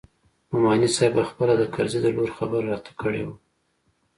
[0.51, 3.35] نعماني صاحب پخپله د کرزي د لور خبره راته کړې وه.